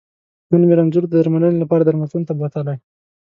نن 0.49 0.61
مې 0.67 0.73
رنځور 0.79 1.03
د 1.07 1.13
درمنلې 1.19 1.57
لپاره 1.61 1.83
درملتون 1.83 2.21
ته 2.27 2.33
بوتلی 2.39 2.77